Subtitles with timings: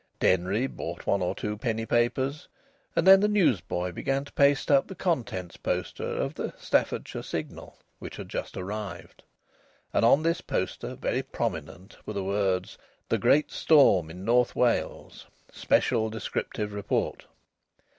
[0.19, 2.47] Denry bought one or two penny papers,
[2.95, 7.77] and then the newsboy began to paste up the contents poster of the Staffordshire Signal,
[7.99, 9.21] which had just arrived.
[9.93, 12.79] And on this poster, very prominent, were the words:
[13.09, 15.27] "The Great Storm in North Wales.
[15.51, 17.27] Special Descriptive Report."